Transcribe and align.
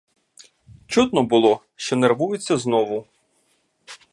Чутно 0.87 1.23
було, 1.23 1.61
що 1.75 1.95
нервується 1.95 2.57
знову. 2.57 3.05